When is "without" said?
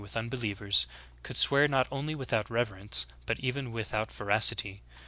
2.15-2.49, 3.71-4.11